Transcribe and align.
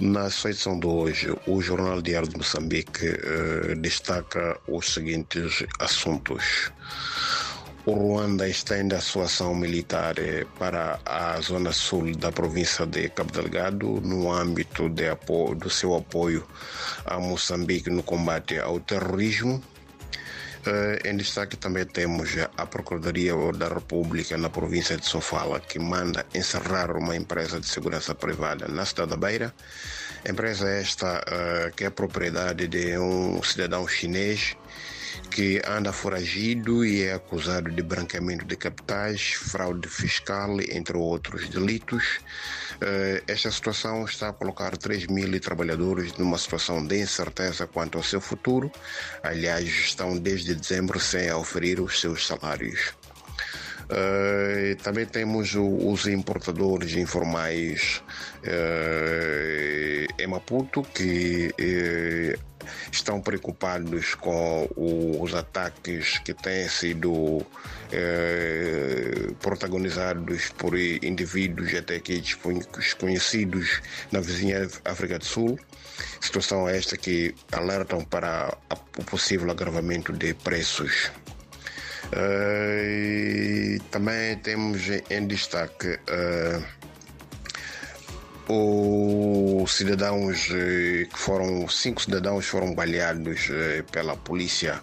Na 0.00 0.26
edição 0.26 0.76
de 0.80 0.88
hoje, 0.88 1.32
o 1.46 1.62
Jornal 1.62 2.02
Diário 2.02 2.28
de 2.28 2.36
Moçambique 2.36 3.06
eh, 3.06 3.76
destaca 3.76 4.58
os 4.66 4.92
seguintes 4.92 5.64
assuntos. 5.78 6.72
O 7.86 7.92
Ruanda 7.92 8.48
estende 8.48 8.96
a 8.96 9.00
sua 9.00 9.26
ação 9.26 9.54
militar 9.54 10.18
eh, 10.18 10.46
para 10.58 10.98
a 11.06 11.40
zona 11.40 11.70
sul 11.70 12.12
da 12.16 12.32
província 12.32 12.84
de 12.84 13.08
Cabo 13.10 13.30
Delgado 13.30 14.00
no 14.00 14.32
âmbito 14.32 14.88
apoio, 15.08 15.54
do 15.54 15.70
seu 15.70 15.94
apoio 15.94 16.44
a 17.06 17.20
Moçambique 17.20 17.88
no 17.88 18.02
combate 18.02 18.58
ao 18.58 18.80
terrorismo. 18.80 19.62
Em 21.04 21.16
destaque 21.16 21.56
também 21.56 21.84
temos 21.84 22.30
a 22.56 22.64
Procuradoria 22.66 23.34
da 23.52 23.68
República 23.68 24.38
na 24.38 24.48
província 24.48 24.96
de 24.96 25.04
Sofala, 25.04 25.60
que 25.60 25.78
manda 25.78 26.24
encerrar 26.34 26.96
uma 26.96 27.14
empresa 27.14 27.60
de 27.60 27.66
segurança 27.66 28.14
privada 28.14 28.66
na 28.68 28.84
cidade 28.86 29.10
da 29.10 29.16
Beira. 29.16 29.54
Empresa 30.26 30.68
esta 30.68 31.18
uh, 31.18 31.74
que 31.76 31.84
é 31.84 31.90
propriedade 31.90 32.66
de 32.66 32.96
um 32.96 33.42
cidadão 33.42 33.86
chinês 33.86 34.56
que 35.30 35.60
anda 35.66 35.92
foragido 35.92 36.84
e 36.84 37.02
é 37.02 37.14
acusado 37.14 37.70
de 37.70 37.82
branqueamento 37.82 38.44
de 38.44 38.56
capitais, 38.56 39.34
fraude 39.34 39.88
fiscal, 39.88 40.60
entre 40.70 40.96
outros 40.96 41.48
delitos. 41.48 42.20
Uh, 42.84 43.22
esta 43.26 43.50
situação 43.50 44.04
está 44.04 44.28
a 44.28 44.32
colocar 44.34 44.76
3 44.76 45.06
mil 45.06 45.40
trabalhadores 45.40 46.12
numa 46.18 46.36
situação 46.36 46.86
de 46.86 47.00
incerteza 47.00 47.66
quanto 47.66 47.96
ao 47.96 48.04
seu 48.04 48.20
futuro. 48.20 48.70
Aliás, 49.22 49.66
estão 49.66 50.18
desde 50.18 50.54
dezembro 50.54 51.00
sem 51.00 51.32
oferir 51.32 51.80
os 51.80 51.98
seus 51.98 52.26
salários. 52.26 52.92
Uh, 53.84 54.76
também 54.82 55.06
temos 55.06 55.54
o, 55.54 55.64
os 55.90 56.06
importadores 56.06 56.94
informais 56.94 58.02
uh, 58.44 60.22
em 60.22 60.26
Maputo 60.26 60.82
que 60.82 61.48
uh, 61.48 62.53
estão 62.94 63.20
preocupados 63.20 64.14
com 64.14 64.68
os 65.20 65.34
ataques 65.34 66.18
que 66.18 66.32
têm 66.32 66.68
sido 66.68 67.44
protagonizados 69.40 70.50
por 70.56 70.78
indivíduos 70.78 71.74
até 71.74 71.96
aqui 71.96 72.22
desconhecidos 72.76 73.80
na 74.10 74.20
vizinha 74.20 74.68
África 74.84 75.18
do 75.18 75.24
Sul. 75.24 75.58
Situação 76.20 76.68
esta 76.68 76.96
que 76.96 77.34
alertam 77.52 78.04
para 78.04 78.56
o 78.98 79.04
possível 79.04 79.50
agravamento 79.50 80.12
de 80.12 80.34
preços. 80.34 81.10
Uh, 82.06 83.82
também 83.90 84.36
temos 84.38 84.82
em 85.10 85.26
destaque 85.26 85.88
uh, 85.88 86.64
os 89.64 89.72
cidadãos 89.72 90.50
uh, 90.50 91.08
que 91.10 91.18
foram 91.18 91.66
cinco 91.68 92.02
cidadãos 92.02 92.44
foram 92.46 92.74
baleados 92.74 93.48
pela 93.90 94.14
polícia 94.16 94.82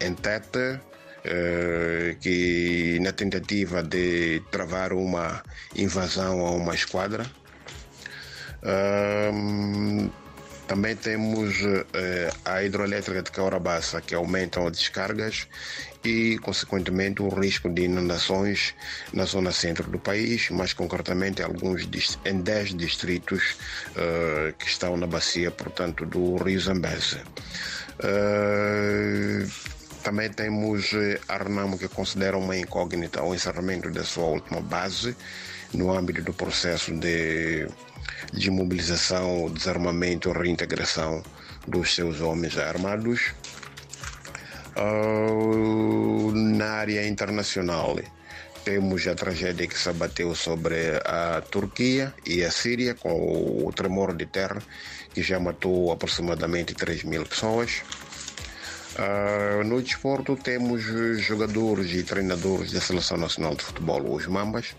em 0.00 0.14
Tete 0.14 0.80
que 2.22 2.98
na 3.00 3.12
tentativa 3.12 3.82
de 3.82 4.40
travar 4.50 4.92
uma 4.92 5.42
invasão 5.76 6.46
a 6.46 6.50
uma 6.52 6.74
esquadra 6.74 7.24
também 10.72 10.96
temos 10.96 11.54
eh, 11.92 12.30
a 12.46 12.64
hidroelétrica 12.64 13.22
de 13.22 13.30
Caurabassa, 13.30 14.00
que 14.00 14.14
aumentam 14.14 14.66
as 14.66 14.78
descargas 14.78 15.46
e, 16.02 16.38
consequentemente, 16.38 17.20
o 17.20 17.28
risco 17.28 17.68
de 17.68 17.82
inundações 17.82 18.74
na 19.12 19.26
zona 19.26 19.52
centro 19.52 19.90
do 19.90 19.98
país, 19.98 20.48
mais 20.48 20.72
concretamente 20.72 21.42
alguns 21.42 21.86
em 22.24 22.40
10 22.40 22.74
distritos 22.74 23.54
eh, 23.94 24.54
que 24.58 24.66
estão 24.66 24.96
na 24.96 25.06
bacia, 25.06 25.50
portanto, 25.50 26.06
do 26.06 26.36
Rio 26.36 26.58
Zambeze. 26.58 27.20
Eh, 28.02 29.46
também 30.02 30.30
temos 30.30 30.90
a 31.28 31.36
Renamo 31.38 31.78
que 31.78 31.88
considera 31.88 32.36
uma 32.36 32.56
incógnita 32.56 33.22
o 33.22 33.34
encerramento 33.34 33.90
da 33.90 34.04
sua 34.04 34.24
última 34.24 34.60
base 34.60 35.16
no 35.72 35.90
âmbito 35.90 36.22
do 36.22 36.32
processo 36.32 36.92
de 36.92 37.66
de 38.32 38.50
mobilização, 38.50 39.50
desarmamento, 39.50 40.32
reintegração 40.32 41.22
dos 41.66 41.94
seus 41.94 42.20
homens 42.20 42.56
armados. 42.56 43.32
Uh, 44.76 46.32
na 46.32 46.66
área 46.66 47.06
internacional, 47.06 47.98
temos 48.64 49.06
a 49.06 49.14
tragédia 49.14 49.66
que 49.66 49.78
se 49.78 49.88
abateu 49.88 50.34
sobre 50.34 50.76
a 51.04 51.42
Turquia 51.42 52.14
e 52.24 52.42
a 52.42 52.50
Síria, 52.50 52.94
com 52.94 53.66
o 53.66 53.72
tremor 53.72 54.14
de 54.16 54.26
terra 54.26 54.62
que 55.12 55.22
já 55.22 55.38
matou 55.38 55.92
aproximadamente 55.92 56.74
3 56.74 57.04
mil 57.04 57.26
pessoas. 57.26 57.82
Uh, 58.92 59.64
no 59.64 59.80
desporto 59.80 60.36
temos 60.36 60.82
jogadores 61.16 61.92
e 61.94 62.02
treinadores 62.02 62.72
da 62.72 62.80
Seleção 62.80 63.16
Nacional 63.16 63.54
de 63.54 63.64
Futebol, 63.64 64.12
os 64.12 64.26
Mambas, 64.26 64.76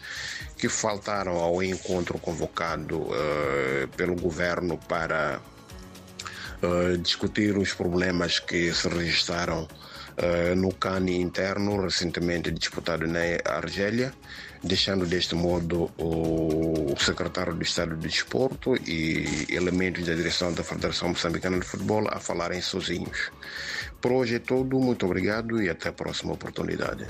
que 0.55 0.69
faltaram 0.69 1.37
ao 1.37 1.63
encontro 1.63 2.19
convocado 2.19 2.99
uh, 2.99 3.87
pelo 3.97 4.15
governo 4.15 4.77
para 4.77 5.41
uh, 6.61 6.97
discutir 6.99 7.57
os 7.57 7.73
problemas 7.73 8.37
que 8.37 8.71
se 8.71 8.87
registraram 8.87 9.67
no 10.55 10.71
CANI 10.71 11.19
interno 11.19 11.81
recentemente 11.81 12.51
disputado 12.51 13.07
na 13.07 13.19
Argélia, 13.45 14.13
deixando 14.63 15.07
deste 15.07 15.33
modo 15.33 15.89
o 15.97 16.95
secretário 16.99 17.55
do 17.55 17.63
Estado 17.63 17.95
do 17.95 18.07
Desporto 18.07 18.75
e 18.87 19.47
elementos 19.49 20.05
da 20.05 20.13
direção 20.13 20.53
da 20.53 20.63
Federação 20.63 21.09
Moçambicana 21.09 21.59
de 21.59 21.65
Futebol 21.65 22.07
a 22.11 22.19
falarem 22.19 22.61
sozinhos. 22.61 23.31
Por 24.03 24.11
hoje 24.11 24.35
é 24.35 24.39
tudo, 24.39 24.77
muito 24.81 25.05
obrigado 25.05 25.61
e 25.63 25.69
até 25.69 25.87
a 25.87 25.93
próxima 25.93 26.33
oportunidade. 26.33 27.01